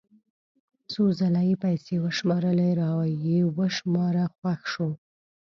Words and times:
څو 0.91 1.03
ځله 1.19 1.41
یې 1.49 1.55
پیسې 1.63 1.95
وشمارلې 2.05 2.69
را 2.79 2.91
یې 3.25 3.39
وشماره 3.57 4.25
خوښ 4.35 4.61
شو. 4.71 4.89